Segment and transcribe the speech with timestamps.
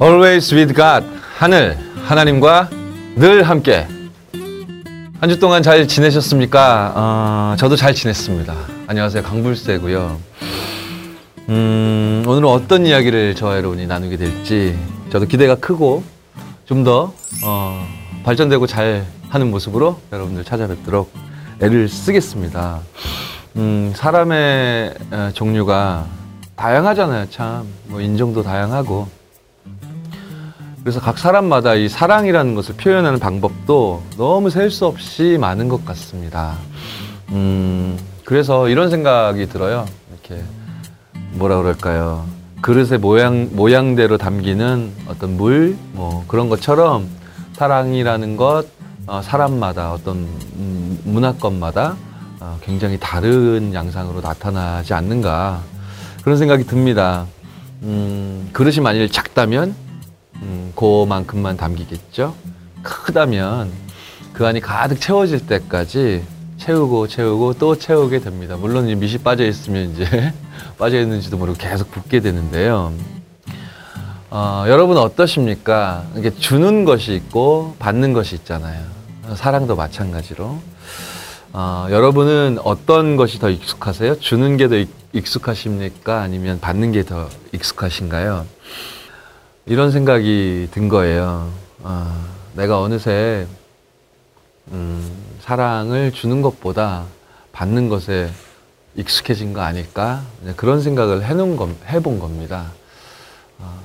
[0.00, 1.04] Always with God.
[1.38, 2.68] 하늘, 하나님과
[3.16, 3.86] 늘 함께.
[5.20, 6.92] 한 주 동안 잘 지내셨습니까?
[6.94, 8.54] 어, 저도 잘 지냈습니다.
[8.86, 9.24] 안녕하세요.
[9.24, 10.16] 강불세고요.
[11.48, 14.78] 음, 오늘은 어떤 이야기를 저와 여러분이 나누게 될지
[15.10, 16.04] 저도 기대가 크고
[16.66, 17.12] 좀더
[17.44, 17.86] 어,
[18.22, 21.12] 발전되고 잘 하는 모습으로 여러분들 찾아뵙도록
[21.60, 22.80] 애를 쓰겠습니다.
[23.56, 26.06] 음, 사람의 어, 종류가
[26.54, 27.66] 다양하잖아요, 참.
[27.86, 29.08] 뭐 인종도 다양하고.
[30.88, 36.56] 그래서 각 사람마다 이 사랑이라는 것을 표현하는 방법도 너무 셀 수 없이 많은 것 같습니다.
[37.28, 39.84] 음, 그래서 이런 생각이 들어요.
[40.10, 40.42] 이렇게
[41.32, 42.24] 뭐라 그럴까요?
[42.62, 47.06] 그릇의 모양 모양대로 담기는 어떤 물, 뭐 그런 것처럼
[47.52, 48.64] 사랑이라는 것
[49.06, 50.16] 어, 사람마다 어떤
[50.56, 51.96] 음, 문화권마다
[52.40, 55.60] 어, 굉장히 다른 양상으로 나타나지 않는가
[56.22, 57.26] 그런 생각이 듭니다.
[57.82, 59.87] 음, 그릇이 만일 작다면
[60.42, 62.34] 음, 그만큼만 담기겠죠.
[62.82, 63.70] 크다면
[64.32, 66.22] 그 안이 가득 채워질 때까지
[66.58, 68.56] 채우고 채우고 또 채우게 됩니다.
[68.56, 70.32] 물론 이 밑이 빠져 있으면 이제
[70.78, 72.92] 빠져 있는지도 모르고 계속 붓게 되는데요.
[74.30, 76.04] 어, 여러분 어떠십니까?
[76.16, 78.84] 이게 주는 것이 있고 받는 것이 있잖아요.
[79.36, 80.58] 사랑도 마찬가지로.
[81.52, 84.18] 어, 여러분은 어떤 것이 더 익숙하세요?
[84.20, 84.76] 주는 게 더
[85.14, 86.20] 익숙하십니까?
[86.20, 88.44] 아니면 받는 게 더 익숙하신가요?
[89.70, 91.52] 이런 생각이 든 거예요.
[91.82, 93.46] 아, 내가 어느새
[94.72, 97.04] 음, 사랑을 주는 것보다
[97.52, 98.30] 받는 것에
[98.94, 100.22] 익숙해진 거 아닐까?
[100.56, 102.72] 그런 생각을 해놓은 거, 해본 겁니다.
[103.60, 103.78] 아,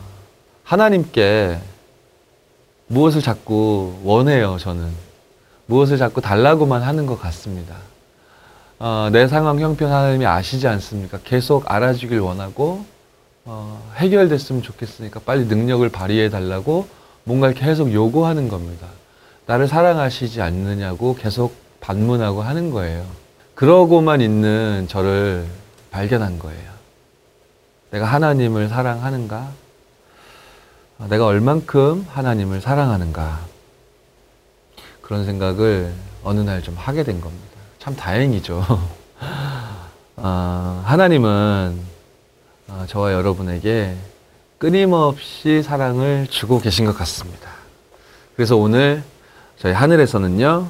[0.63, 1.59] 하나님께
[2.87, 4.89] 무엇을 자꾸 원해요, 저는.
[5.65, 7.75] 무엇을 자꾸 달라고만 하는 것 같습니다.
[8.79, 11.19] 어, 내 상황 형편 하나님이 아시지 않습니까?
[11.25, 12.85] 계속 알아주길 원하고,
[13.45, 16.87] 어, 해결됐으면 좋겠으니까 빨리 능력을 발휘해 달라고
[17.25, 18.87] 뭔가를 계속 요구하는 겁니다.
[19.45, 23.05] 나를 사랑하시지 않느냐고 계속 반문하고 하는 거예요.
[23.55, 25.45] 그러고만 있는 저를
[25.91, 26.71] 발견한 거예요.
[27.91, 29.51] 내가 하나님을 사랑하는가?
[31.09, 33.41] 내가 얼만큼 하나님을 사랑하는가?
[35.01, 35.93] 그런 생각을
[36.23, 37.43] 어느 날 좀 하게 된 겁니다.
[37.79, 38.63] 참 다행이죠.
[40.15, 41.92] 어, 하나님은 어,
[42.87, 43.95] 저와 여러분에게
[44.57, 47.49] 끊임없이 사랑을 주고 계신 것 같습니다.
[48.35, 49.03] 그래서 오늘
[49.57, 50.69] 저희 하늘에서는요,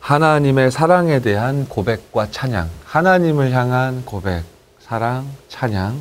[0.00, 4.44] 하나님의 사랑에 대한 고백과 찬양, 하나님을 향한 고백,
[4.80, 6.00] 사랑, 찬양,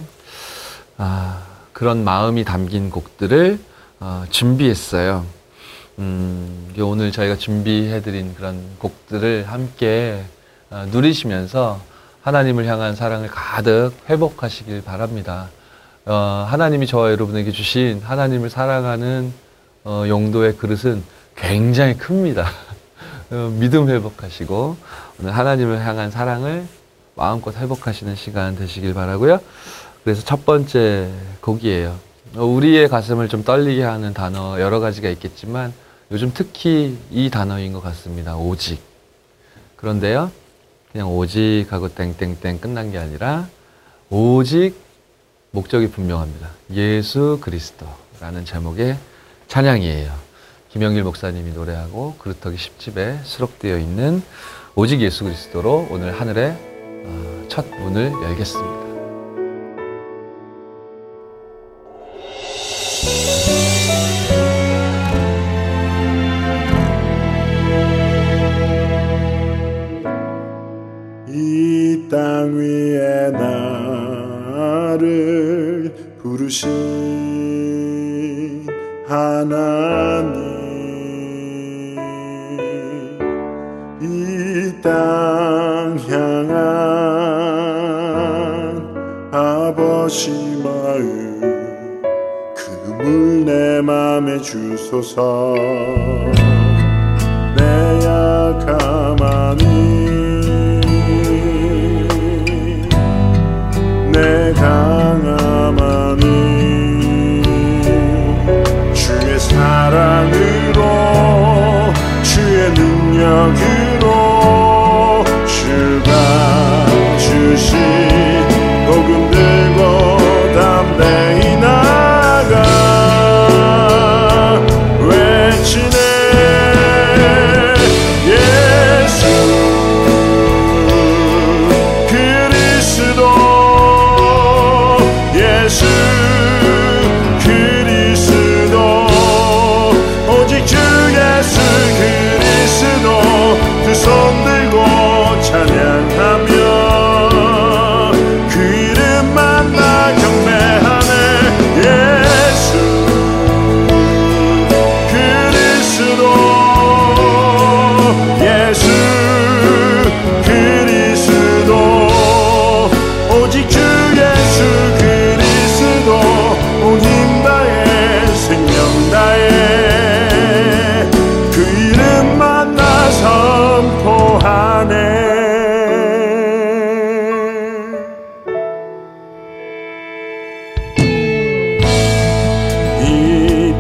[0.98, 1.44] 아,
[1.74, 3.60] 그런 마음이 담긴 곡들을
[4.00, 5.26] 어, 준비했어요.
[6.00, 10.24] 음, 오늘 저희가 준비해드린 그런 곡들을 함께
[10.70, 11.80] 어, 누리시면서
[12.22, 15.50] 하나님을 향한 사랑을 가득 회복하시길 바랍니다.
[16.06, 19.34] 어, 하나님이 저와 여러분에게 주신 하나님을 사랑하는
[19.84, 21.04] 어, 용도의 그릇은
[21.36, 22.48] 굉장히 큽니다.
[23.32, 24.78] 어, 믿음 회복하시고
[25.20, 26.66] 오늘 하나님을 향한 사랑을
[27.16, 29.40] 마음껏 회복하시는 시간 되시길 바라고요.
[30.04, 31.12] 그래서 첫 번째
[31.42, 31.96] 곡이에요.
[32.36, 35.74] 어, 우리의 가슴을 좀 떨리게 하는 단어 여러 가지가 있겠지만
[36.12, 38.38] 요즘 특히 이 단어인 것 같습니다.
[38.38, 38.80] 오직.
[39.76, 40.32] 그런데요.
[40.98, 43.48] 그냥 오직 하고 땡땡땡 끝난 게 아니라
[44.10, 44.74] 오직
[45.52, 46.50] 목적이 분명합니다.
[46.74, 48.98] 예수 그리스도라는 제목의
[49.48, 50.12] 찬양이에요.
[50.70, 54.24] 김영길 목사님이 노래하고 그루터기 10집에 수록되어 있는
[54.74, 56.58] 오직 예수 그리스도로 오늘 하늘의
[57.06, 58.87] 어, 첫 문을 열겠습니다.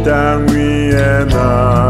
[0.07, 1.86] 땅 위에 나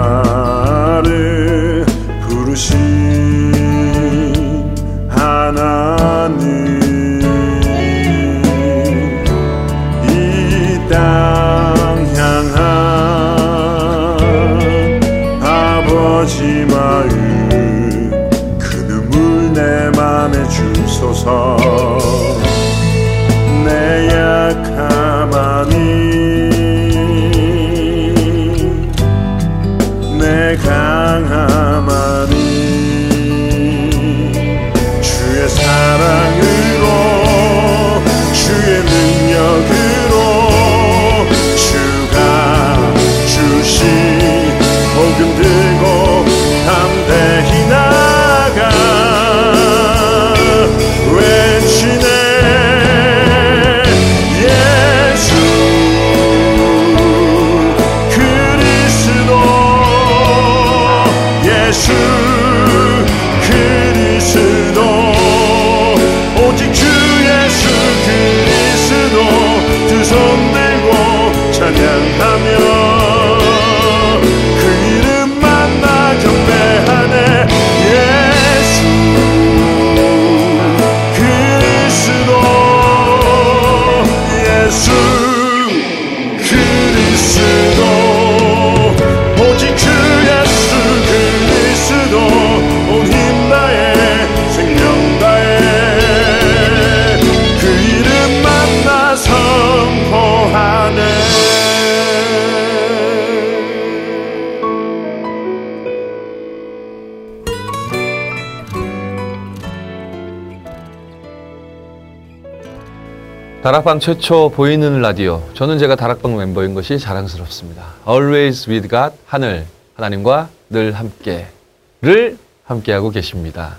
[113.67, 115.43] 다락방 최초 보이는 라디오.
[115.53, 117.95] 저는 제가 다락방 멤버인 것이 자랑스럽습니다.
[118.07, 123.77] Always with God, 하늘, 하나님과 늘 함께를 함께하고 계십니다.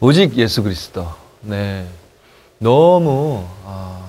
[0.00, 1.06] 오직 예수 그리스도.
[1.42, 1.86] 네.
[2.56, 4.00] 너무, 아,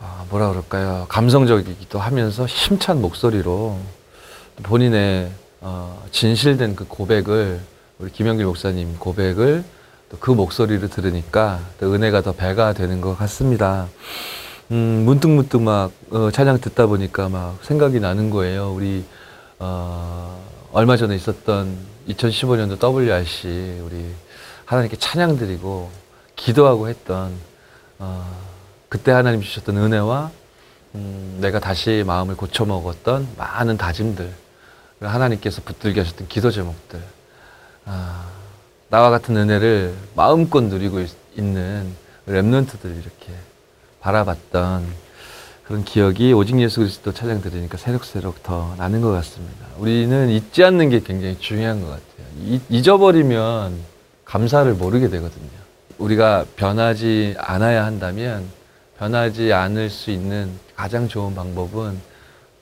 [0.00, 1.04] 아, 뭐라 그럴까요.
[1.10, 3.78] 감성적이기도 하면서 힘찬 목소리로
[4.62, 5.30] 본인의
[5.60, 7.60] 어, 진실된 그 고백을
[7.98, 9.75] 우리 김영길 목사님 고백을 또
[10.20, 13.88] 그 목소리를 들으니까 또 은혜가 더 배가 되는 것 같습니다.
[14.70, 18.72] 음, 문득문득 막 어, 찬양 듣다 보니까 막 생각이 나는 거예요.
[18.72, 19.04] 우리
[19.58, 20.40] 어,
[20.72, 21.76] 얼마 전에 있었던
[22.08, 24.04] 2015년도 WRC 우리
[24.64, 25.90] 하나님께 찬양 드리고
[26.36, 27.32] 기도하고 했던
[27.98, 28.46] 어,
[28.88, 30.30] 그때 하나님 주셨던 은혜와
[30.94, 34.32] 음, 내가 다시 마음을 고쳐 먹었던 많은 다짐들
[35.00, 37.02] 하나님께서 붙들게 하셨던 기도 제목들
[37.84, 38.35] 아,
[38.96, 41.92] 나와 같은 은혜를 마음껏 누리고 있, 는
[42.26, 43.30] 랩런트들 이렇게
[44.00, 44.86] 바라봤던
[45.66, 49.66] 그런 기억이 오직 예수 그리스도 찬양 들으니까 새록새록 더 나는 것 같습니다.
[49.76, 52.26] 우리는 잊지 않는 게 굉장히 중요한 것 같아요.
[52.40, 53.78] 이- 잊어버리면
[54.24, 55.50] 감사를 모르게 되거든요.
[55.98, 58.46] 우리가 변하지 않아야 한다면
[58.98, 62.00] 변하지 않을 수 있는 가장 좋은 방법은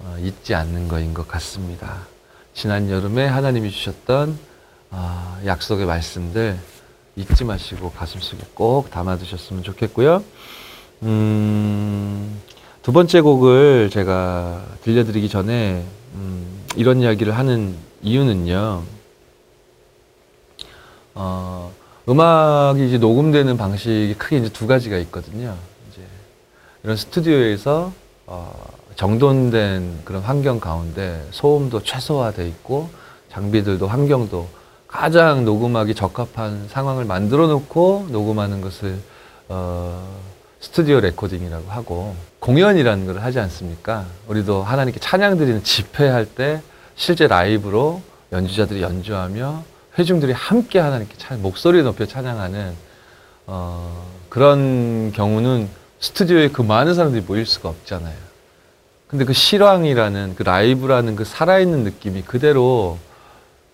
[0.00, 2.08] 어, 잊지 않는 것인 것 같습니다.
[2.54, 4.36] 지난 여름에 하나님이 주셨던
[4.96, 6.56] 아, 약속의 말씀들
[7.16, 10.22] 잊지 마시고 가슴속에 꼭 담아두셨으면 좋겠고요.
[11.02, 12.40] 음,
[12.80, 15.84] 두 번째 곡을 제가 들려드리기 전에
[16.14, 18.84] 음, 이런 이야기를 하는 이유는요.
[21.16, 21.72] 어,
[22.08, 25.56] 음악이 이제 녹음되는 방식이 크게 이제 두 가지가 있거든요.
[25.90, 26.02] 이제
[26.84, 27.92] 이런 스튜디오에서
[28.26, 32.90] 어, 정돈된 그런 환경 가운데 소음도 최소화돼 있고
[33.32, 34.62] 장비들도 환경도
[34.94, 38.96] 가장 녹음하기 적합한 상황을 만들어 놓고 녹음하는 것을
[39.48, 40.20] 어,
[40.60, 44.06] 스튜디오 레코딩이라고 하고 공연이라는 걸 하지 않습니까?
[44.28, 46.62] 우리도 하나님께 찬양 드리는 집회할 때
[46.94, 49.64] 실제 라이브로 연주자들이 연주하며
[49.98, 52.72] 회중들이 함께 하나님께 찬, 목소리 높여 찬양하는
[53.48, 58.14] 어, 그런 경우는 스튜디오에 그 많은 사람들이 모일 수가 없잖아요.
[59.08, 62.98] 근데 그 실황이라는 그 라이브라는 그 살아있는 느낌이 그대로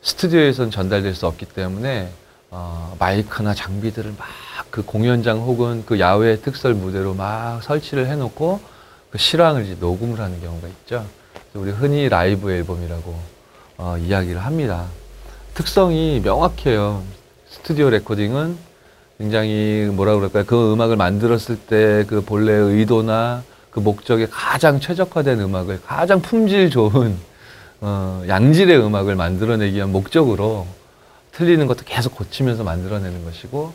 [0.03, 2.11] 스튜디오에선 전달될 수 없기 때문에
[2.51, 4.27] 어, 마이크나 장비들을 막
[4.71, 8.61] 그 공연장 혹은 그 야외 특설 무대로 막 설치를 해놓고
[9.11, 11.05] 그 실황을 이제 녹음을 하는 경우가 있죠.
[11.55, 13.19] 우리 흔히 라이브 앨범이라고
[13.79, 14.87] 어, 이야기를 합니다.
[15.55, 17.03] 특성이 명확해요.
[17.49, 18.57] 스튜디오 레코딩은
[19.19, 20.45] 굉장히 뭐라 그럴까요?
[20.47, 23.43] 그 음악을 만들었을 때 그 본래의 의도나
[23.73, 27.17] 그 목적에 가장 최적화된 음악을 가장 품질 좋은
[27.81, 30.67] 어, 양질의 음악을 만들어내기 위한 목적으로
[31.33, 33.73] 틀리는 것도 계속 고치면서 만들어내는 것이고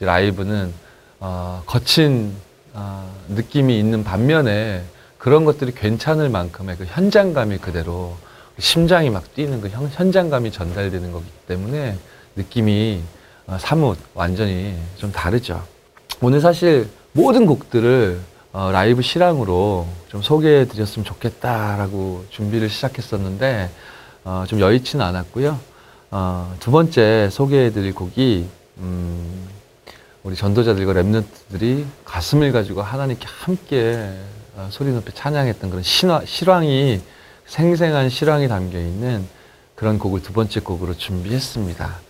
[0.00, 0.72] 라이브는
[1.20, 2.32] 어, 거친
[2.74, 4.82] 어, 느낌이 있는 반면에
[5.16, 8.16] 그런 것들이 괜찮을 만큼의 그 현장감이 그대로
[8.60, 11.96] 심장이 막 뛰는 그 현- 현장감이 전달되는 거기 때문에
[12.36, 13.02] 느낌이
[13.48, 15.64] 어, 사뭇 완전히 좀 다르죠.
[16.20, 18.20] 오늘 사실 모든 곡들을
[18.52, 23.70] 어, 라이브 실황으로 좀 소개해 드렸으면 좋겠다라고 준비를 시작했었는데
[24.24, 25.58] 어, 좀 여의치는 않았고요.
[26.10, 29.48] 어, 두 번째 소개해 드릴 곡이 음,
[30.22, 34.10] 우리 전도자들과 랩런트들이 가슴을 가지고 하나님께 함께
[34.56, 37.00] 어, 소리 높이 찬양했던 그런 신화, 실황이
[37.46, 39.26] 생생한 실황이 담겨 있는
[39.74, 42.07] 그런 곡을 두 번째 곡으로 준비했습니다.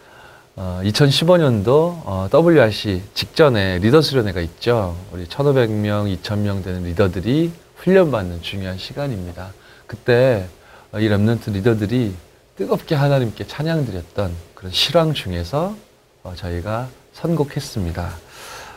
[0.61, 4.97] 어, 2015년도 어, WRC 직전에 리더 수련회가 있죠.
[5.13, 9.53] 우리 1,500명, 2,000명 되는 리더들이 훈련받는 중요한 시간입니다.
[9.87, 10.49] 그때
[10.91, 12.13] 어, 이 remnant 리더들이
[12.57, 15.77] 뜨겁게 하나님께 찬양드렸던 그런 실황 중에서
[16.25, 18.11] 어, 저희가 선곡했습니다.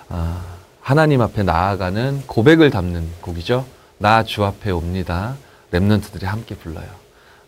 [0.10, 0.46] 아,
[0.82, 3.66] 하나님 앞에 나아가는 고백을 담는 곡이죠.
[3.98, 5.36] 나 주 앞에 옵니다.
[5.72, 6.88] 랩런트들이 함께 불러요.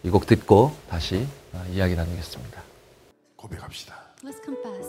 [0.04, 2.62] 이 곡 듣고 다시 어, 이야기 나누겠습니다.
[3.36, 4.03] 고백합시다.
[4.24, 4.88] Let's confess.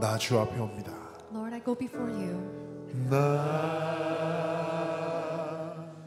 [0.00, 0.92] 나 주 앞에 옵니다.
[1.32, 2.40] Lord, I go before you.
[3.10, 3.20] 나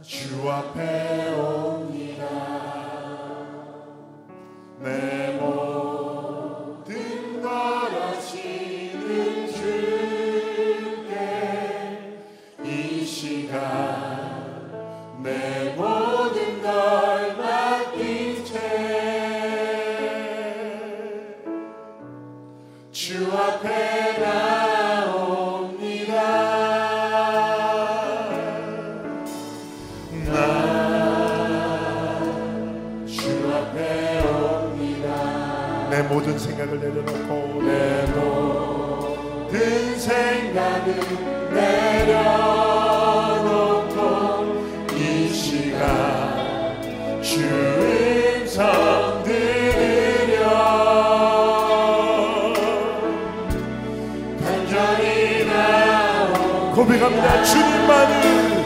[0.01, 2.25] 주 앞에 옵니다.
[4.79, 5.76] 내모
[35.89, 40.95] 내 모든 생각을 내려놓고 내 모든 생각을
[41.53, 42.27] 내려놓고
[44.93, 46.81] 이 시간
[47.21, 50.43] 주 음성 들으려
[54.43, 57.43] 간절히 나오 고백합니다.
[57.43, 58.56] 주님만을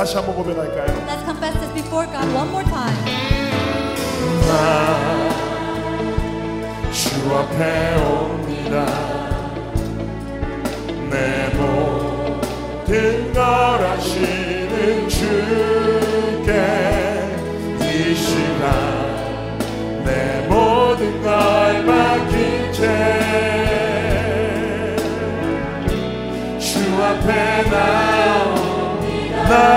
[0.00, 0.99] 다시 한번 고백할까요?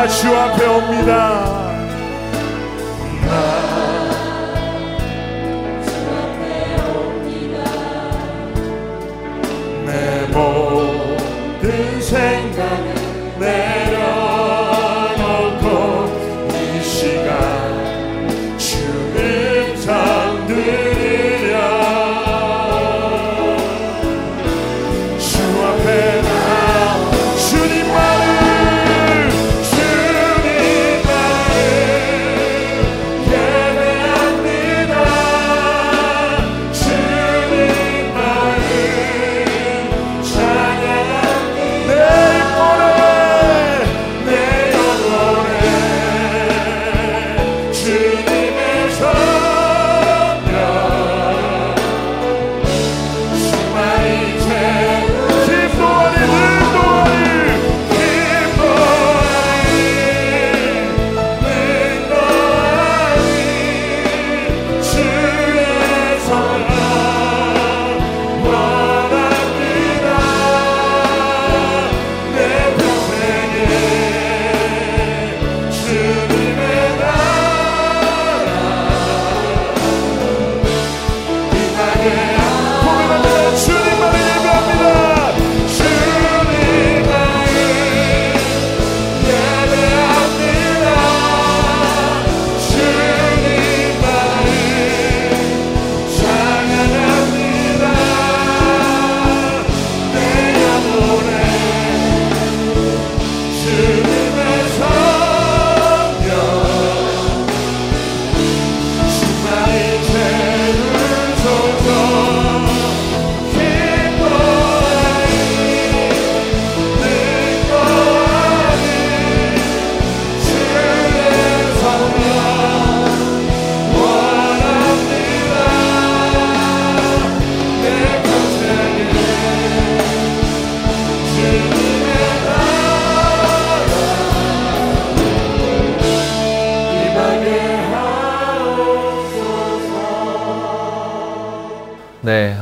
[0.07, 1.52] 주 앞에 옵니다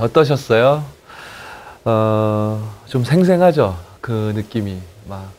[0.01, 0.83] 어떠셨어요?
[1.85, 3.77] 어, 좀 생생하죠?
[4.01, 4.79] 그 느낌이.
[5.07, 5.29] 막,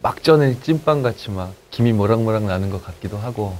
[0.00, 3.56] 막전에 찐빵같이 막 김이 모락모락 나는 것 같기도 하고,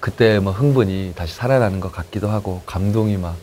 [0.00, 3.36] 그때 뭐 흥분이 다시 살아나는 것 같기도 하고, 감동이 막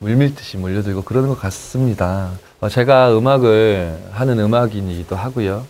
[0.00, 2.32] 물밀듯이 몰려들고 그러는 것 같습니다.
[2.60, 5.64] 어, 제가 음악을 하는 음악인이기도 하고요.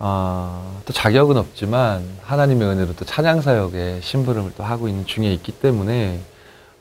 [0.00, 5.52] 어, 또 자격은 없지만 하나님의 은혜로 또 찬양 사역에 심부름을 또 하고 있는 중에 있기
[5.52, 6.20] 때문에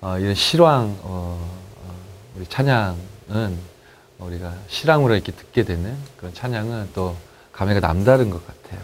[0.02, 1.38] 어, 이런 실황 어,
[1.76, 1.94] 어,
[2.36, 3.58] 우리 찬양은
[4.20, 7.16] 우리가 실황으로 이렇게 듣게 되는 그런 찬양은 또
[7.52, 8.82] 감회가 남다른 것 같아요.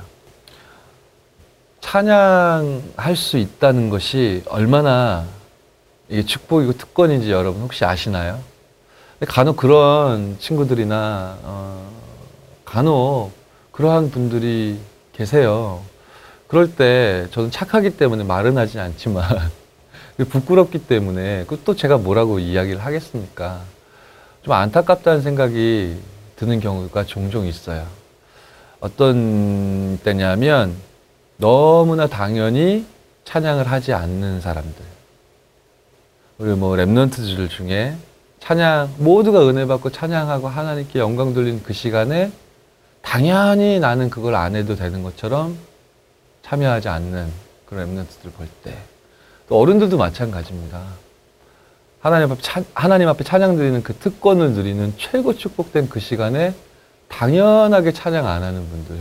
[1.80, 5.26] 찬양할 수 있다는 것이 얼마나
[6.10, 8.42] 이게 축복이고 특권인지 여러분 혹시 아시나요?
[9.28, 11.92] 간혹 그런 친구들이나 어,
[12.66, 13.32] 간혹
[13.72, 14.80] 그러한 분들이
[15.14, 15.82] 계세요.
[16.48, 19.24] 그럴 때 저는 착하기 때문에 말은 하지 않지만
[20.24, 23.62] 부끄럽기 때문에 또 제가 뭐라고 이야기를 하겠습니까?
[24.44, 26.00] 좀 안타깝다는 생각이
[26.36, 27.86] 드는 경우가 종종 있어요.
[28.80, 30.76] 어떤 때냐면
[31.38, 32.86] 너무나 당연히
[33.26, 34.86] 찬양을 하지 않는 사람들.
[36.38, 37.96] 우리 뭐 랩런트들 중에
[38.40, 42.32] 찬양 모두가 은혜 받고 찬양하고 하나님께 영광 돌리는 그 시간에
[43.02, 45.58] 당연히 나는 그걸 안 해도 되는 것처럼
[46.44, 47.32] 참여하지 않는
[47.66, 48.78] 그런 랩런트들 볼 때.
[49.48, 50.82] 또 어른들도 마찬가지입니다.
[52.02, 56.54] 하나님 앞에, 찬, 하나님 앞에 찬양 드리는 그 특권을 누리는 최고 축복된 그 시간에
[57.08, 58.98] 당연하게 찬양 안 하는 분들.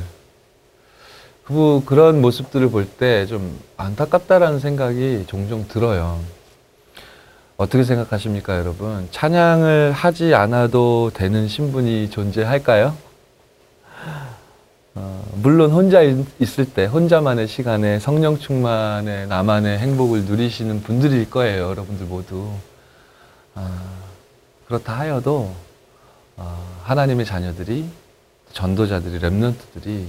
[1.44, 6.18] 그, 그런 모습들을 볼 때 좀 안타깝다라는 생각이 종종 들어요.
[7.56, 9.06] 어떻게 생각하십니까, 여러분?
[9.10, 12.96] 찬양을 하지 않아도 되는 신분이 존재할까요?
[14.96, 22.06] 어, 물론 혼자 있을 때, 혼자만의 시간에 성령 충만의 나만의 행복을 누리시는 분들일 거예요, 여러분들
[22.06, 22.48] 모두.
[23.56, 23.68] 어,
[24.66, 25.52] 그렇다 하여도
[26.36, 27.88] 어, 하나님의 자녀들이
[28.52, 30.06] 전도자들이 렘넌트들이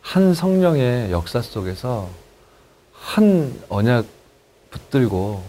[0.00, 2.08] 한 성령의 역사 속에서
[2.92, 4.06] 한 언약
[4.70, 5.42] 붙들고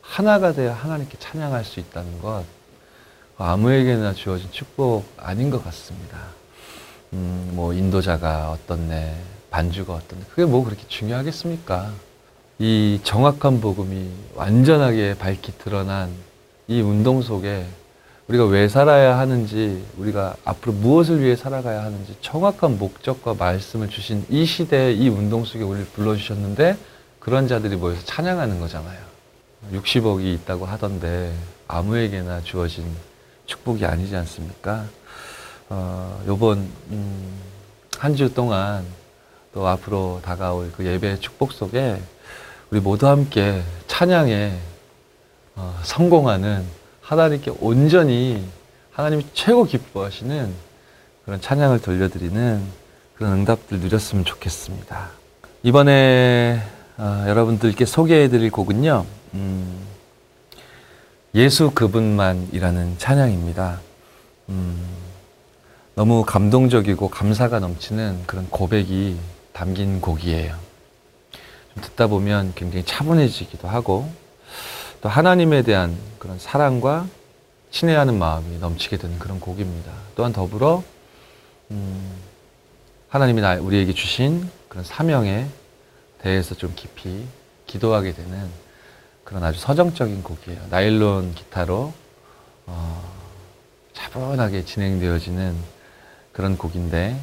[0.00, 2.44] 하나가 되어 하나님께 찬양할 수 있다는 것
[3.38, 6.39] 아무에게나 주어진 축복 아닌 것 같습니다.
[7.12, 9.16] 음, 뭐 인도자가 어떻네,
[9.50, 11.92] 반주가 어떻네, 그게 뭐 그렇게 중요하겠습니까?
[12.58, 16.10] 이 정확한 복음이 완전하게 밝히 드러난
[16.68, 17.66] 이 운동 속에
[18.28, 24.44] 우리가 왜 살아야 하는지, 우리가 앞으로 무엇을 위해 살아가야 하는지 정확한 목적과 말씀을 주신 이
[24.44, 26.76] 시대의 이 운동 속에 우리를 불러주셨는데
[27.18, 29.00] 그런 자들이 모여서 찬양하는 거잖아요.
[29.72, 31.34] 60억이 있다고 하던데
[31.66, 32.84] 아무에게나 주어진
[33.46, 34.84] 축복이 아니지 않습니까?
[35.70, 37.40] 어, 요번 음,
[37.96, 38.84] 한주 동안
[39.54, 41.96] 또 앞으로 다가올 그 예배의 축복 속에
[42.70, 44.52] 우리 모두 함께 찬양에
[45.54, 46.64] 어, 성공하는
[47.02, 48.44] 하나님께 온전히
[48.90, 50.52] 하나님이 최고 기뻐하시는
[51.24, 52.62] 그런 찬양을 돌려드리는
[53.14, 55.10] 그런 응답들 누렸으면 좋겠습니다.
[55.62, 56.62] 이번에
[56.96, 59.86] 어, 여러분들께 소개해드릴 곡은요, 음,
[61.34, 63.80] 예수 그분만이라는 찬양입니다.
[64.48, 64.99] 음,
[66.00, 69.18] 너무 감동적이고 감사가 넘치는 그런 고백이
[69.52, 70.56] 담긴 곡이에요.
[71.74, 74.10] 좀 듣다 보면 굉장히 차분해지기도 하고
[75.02, 77.06] 또 하나님에 대한 그런 사랑과
[77.70, 79.92] 친애하는 마음이 넘치게 되는 그런 곡입니다.
[80.16, 80.82] 또한 더불어
[81.70, 82.12] 음,
[83.10, 85.48] 하나님이 우리에게 주신 그런 사명에
[86.22, 87.26] 대해서 좀 깊이
[87.66, 88.48] 기도하게 되는
[89.22, 90.60] 그런 아주 서정적인 곡이에요.
[90.70, 91.92] 나일론 기타로
[92.64, 93.14] 어,
[93.92, 95.79] 차분하게 진행되어지는
[96.32, 97.16] 그런 곡인데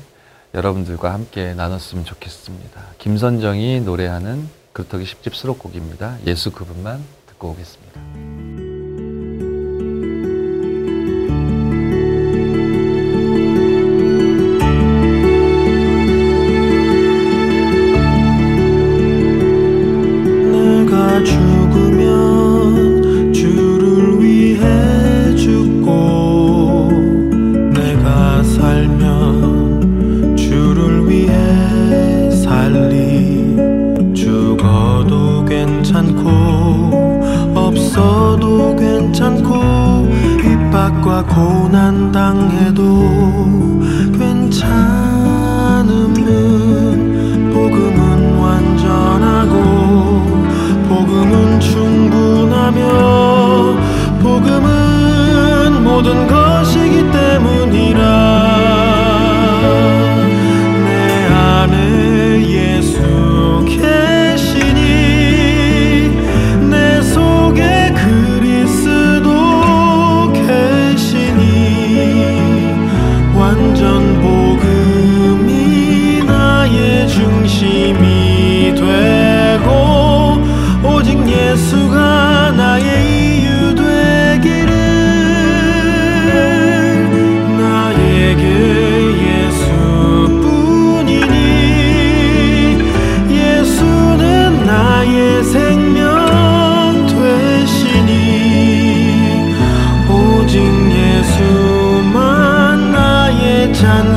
[0.54, 2.82] 여러분들과 함께 나눴으면 좋겠습니다.
[2.98, 6.17] 김선정이 노래하는 그루터기 10집 수록곡입니다.
[6.26, 8.37] 예수 그분만 듣고 오겠습니다.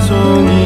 [0.00, 0.59] 做你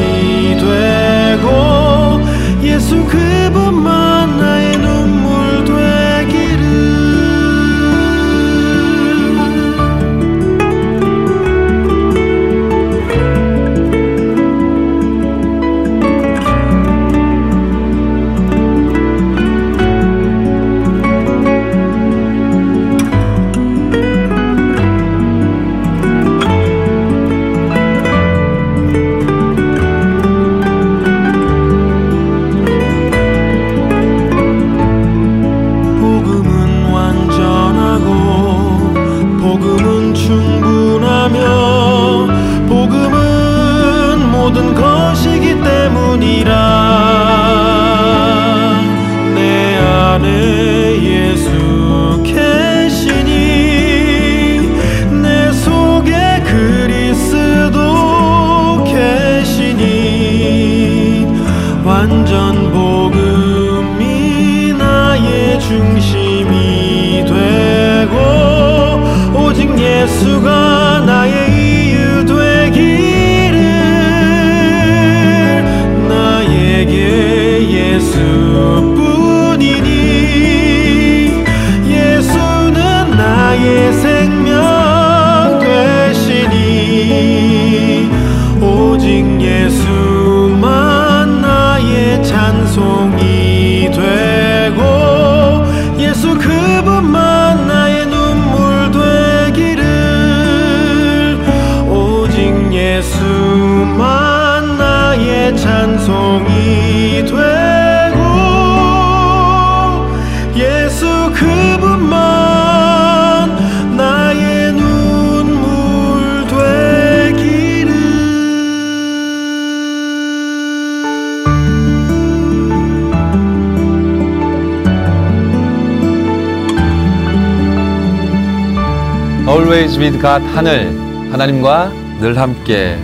[129.65, 130.89] Always with God 하늘
[131.31, 132.99] 하나님과 늘 함께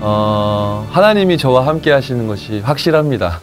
[0.00, 3.40] 어, 하나님이 저와 함께 하시는 것이 확실합니다.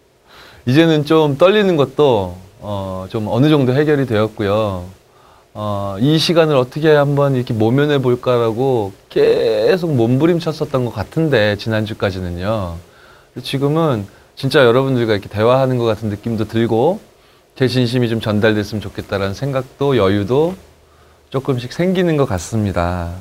[0.64, 4.86] 이제는 좀 떨리는 것도 어, 좀 어느 정도 해결이 되었고요.
[5.52, 12.76] 어, 이 시간을 어떻게 한번 이렇게 모면해 볼까라고 계속 몸부림쳤었던 것 같은데 지난주까지는요.
[13.42, 17.00] 지금은 진짜 여러분들과 이렇게 대화하는 것 같은 느낌도 들고
[17.56, 20.54] 제 진심이 좀 전달됐으면 좋겠다라는 생각도 여유도
[21.30, 23.12] 조금씩 생기는 것 같습니다.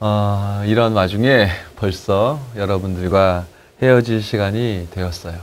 [0.00, 3.46] 어, 이런 와중에 벌써 여러분들과
[3.80, 5.36] 헤어질 시간이 되었어요.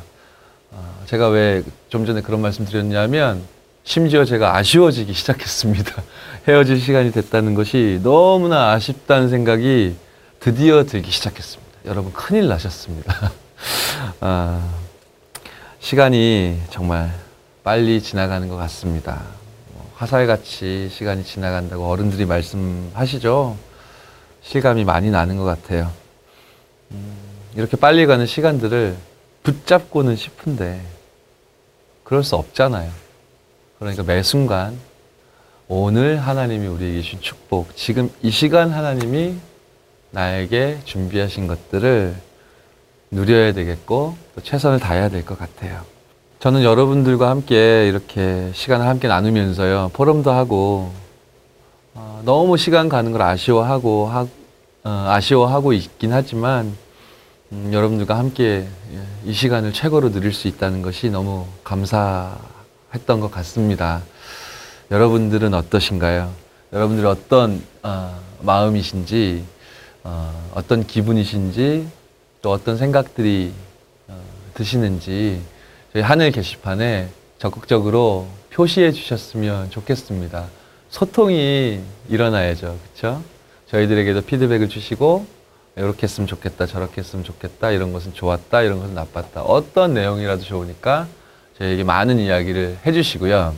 [0.71, 3.41] 어, 제가 왜 좀 전에 그런 말씀 드렸냐면
[3.83, 6.03] 심지어 제가 아쉬워지기 시작했습니다.
[6.47, 9.95] 헤어질 시간이 됐다는 것이 너무나 아쉽다는 생각이
[10.39, 11.71] 드디어 들기 시작했습니다.
[11.85, 13.31] 여러분 큰일 나셨습니다.
[14.21, 14.69] 아,
[15.79, 17.11] 시간이 정말
[17.63, 19.38] 빨리 지나가는 것 같습니다.
[19.99, 23.57] 뭐 화살같이 시간이 지나간다고 어른들이 말씀하시죠.
[24.41, 25.91] 실감이 많이 나는 것 같아요.
[26.91, 27.13] 음,
[27.55, 28.95] 이렇게 빨리 가는 시간들을
[29.43, 30.81] 붙잡고는 싶은데
[32.03, 32.89] 그럴 수 없잖아요.
[33.77, 34.77] 그러니까 매 순간
[35.67, 39.35] 오늘 하나님이 우리에게 주신 축복, 지금 이 시간 하나님이
[40.11, 42.15] 나에게 준비하신 것들을
[43.11, 45.83] 누려야 되겠고 또 최선을 다해야 될 것 같아요.
[46.39, 50.89] 저는 여러분들과 함께 이렇게 시간을 함께 나누면서요 포럼도 하고
[51.93, 56.73] 어, 너무 시간 가는 걸 아쉬워하고 하, 어, 아쉬워하고 있긴 하지만
[57.51, 64.01] 음, 여러분들과 함께 예, 이 시간을 최고로 누릴 수 있다는 것이 너무 감사했던 것 같습니다.
[64.91, 66.31] 여러분들은 어떠신가요?
[66.71, 69.43] 여러분들 어떤 어, 마음이신지
[70.05, 71.85] 어, 어떤 기분이신지
[72.41, 73.51] 또 어떤 생각들이
[74.07, 74.17] 어,
[74.53, 75.41] 드시는지
[75.91, 80.45] 저희 하늘 게시판에 적극적으로 표시해 주셨으면 좋겠습니다.
[80.91, 82.77] 소통이 일어나야죠.
[82.93, 83.23] 그렇죠?
[83.71, 85.25] 저희들에게도 피드백을 주시고
[85.77, 89.41] 이렇게 했으면 좋겠다, 저렇게 했으면 좋겠다, 이런 것은 좋았다, 이런 것은 나빴다.
[89.41, 91.07] 어떤 내용이라도 좋으니까
[91.57, 93.55] 저희에게 많은 이야기를 해주시고요.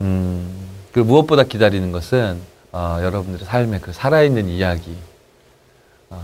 [0.00, 2.40] 음, 그 무엇보다 기다리는 것은
[2.72, 4.96] 어, 여러분들의 삶의 그 살아있는 이야기,
[6.08, 6.22] 어,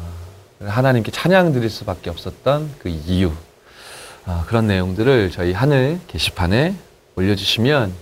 [0.61, 3.33] 하나님께 찬양 드릴 수밖에 없었던 그 이유,
[4.31, 6.77] 어, 그런 내용들을 저희 하늘 게시판에
[7.16, 7.93] 올려주시면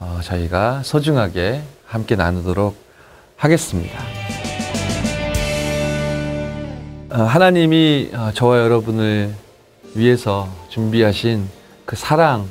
[0.00, 2.76] 어, 저희가 소중하게 함께 나누도록
[3.36, 4.00] 하겠습니다.
[7.10, 9.32] 어, 하나님이 어, 저와 여러분을
[9.94, 11.48] 위해서 준비하신
[11.84, 12.48] 그 사랑,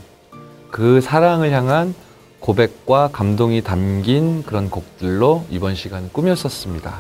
[0.72, 1.94] 그 사랑을 향한
[2.40, 7.00] 고백과 감동이 담긴 그런 곡들로 이번 시간 꾸몄었습니다.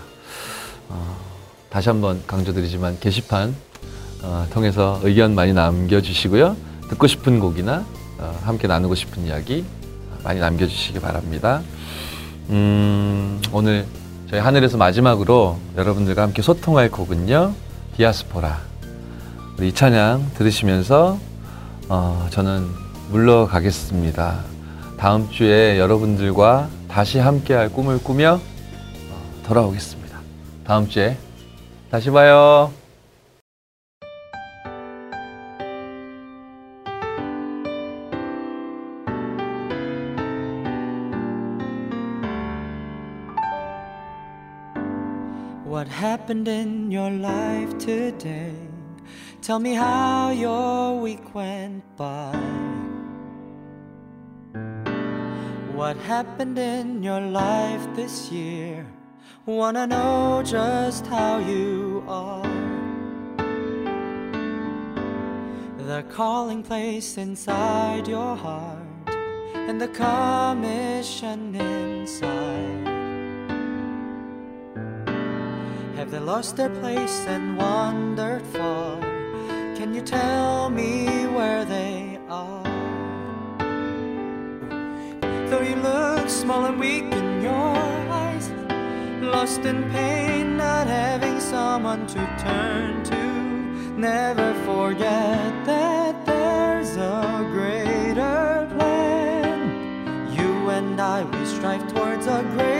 [0.89, 1.17] 어,
[1.69, 3.55] 다시 한번 강조드리지만 게시판
[4.21, 6.55] 어, 통해서 의견 많이 남겨주시고요.
[6.89, 7.85] 듣고 싶은 곡이나
[8.17, 9.65] 어, 함께 나누고 싶은 이야기
[10.23, 11.61] 많이 남겨주시기 바랍니다.
[12.49, 13.85] 음, 오늘
[14.29, 17.53] 저희 하늘에서 마지막으로 여러분들과 함께 소통할 곡은요.
[17.97, 18.59] 디아스포라.
[19.61, 21.19] 이 찬양 들으시면서
[21.89, 22.67] 어, 저는
[23.09, 24.39] 물러가겠습니다.
[24.97, 28.39] 다음 주에 여러분들과 다시 함께할 꿈을 꾸며
[29.09, 30.19] 어, 돌아오겠습니다.
[30.65, 31.17] 다음 주에
[31.89, 32.78] 다시 봐요.
[46.29, 48.53] Happened in your life today?
[49.41, 52.37] Tell me how your week went by.
[55.73, 58.85] What happened in your life this year?
[59.47, 62.45] Wanna know just how you are.
[65.79, 69.09] The calling place inside your heart
[69.67, 72.88] and the commission inside
[75.99, 79.01] Have they lost their place and wandered far?
[79.75, 82.63] Can you tell me where they are?
[85.49, 87.75] Though you look small and weak in your
[88.23, 88.49] eyes,
[89.21, 93.23] lost in pain, not having someone to turn to.
[93.99, 100.33] Never forget that there's a greater plan.
[100.33, 102.78] You and I, we strive towards a greater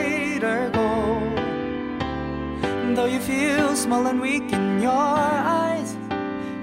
[2.99, 5.95] Though you feel small and weak in your eyes,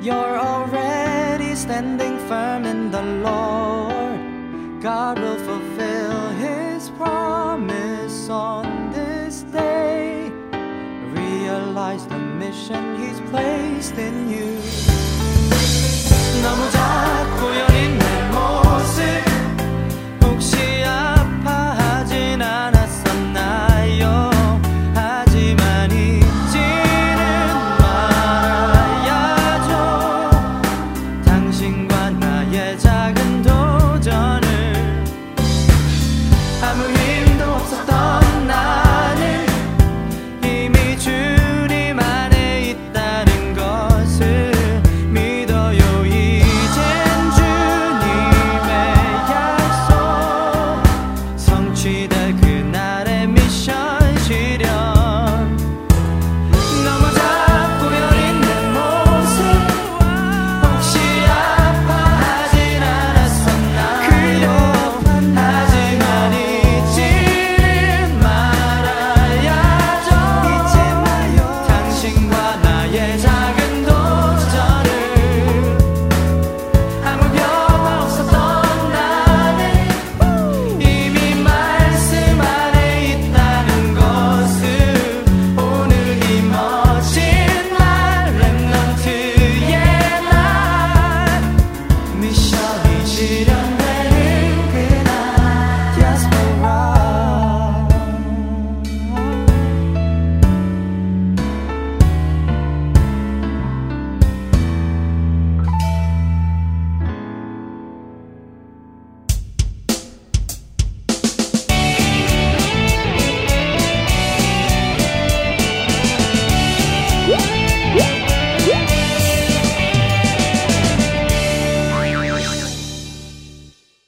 [0.02, 4.82] you're already standing firm in the Lord.
[4.82, 5.75] God will fulfill